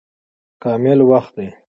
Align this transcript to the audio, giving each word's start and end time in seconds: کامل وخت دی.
کامل 0.63 0.99
وخت 1.09 1.27
دی. 1.37 1.47